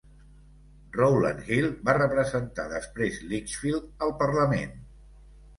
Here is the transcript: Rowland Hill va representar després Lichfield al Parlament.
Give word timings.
Rowland 0.95 1.43
Hill 1.49 1.67
va 1.89 1.95
representar 1.99 2.65
després 2.73 3.21
Lichfield 3.35 4.05
al 4.07 4.15
Parlament. 4.23 4.75